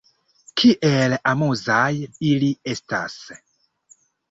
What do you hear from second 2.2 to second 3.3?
ili estas!